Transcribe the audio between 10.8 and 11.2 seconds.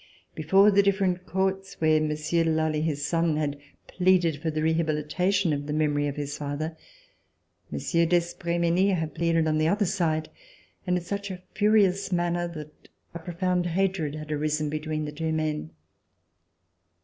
and in